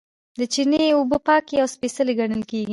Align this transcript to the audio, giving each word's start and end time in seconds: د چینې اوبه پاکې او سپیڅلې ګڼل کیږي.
د 0.39 0.41
چینې 0.53 0.83
اوبه 0.97 1.17
پاکې 1.27 1.55
او 1.61 1.67
سپیڅلې 1.75 2.13
ګڼل 2.19 2.41
کیږي. 2.49 2.69